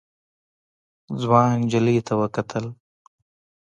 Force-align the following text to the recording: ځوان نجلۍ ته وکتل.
ځوان 1.21 1.49
نجلۍ 1.63 1.97
ته 2.07 2.13
وکتل. 2.21 2.65